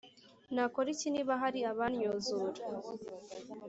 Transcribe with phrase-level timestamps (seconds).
[0.53, 2.61] Nakora iki niba hari abannyuzura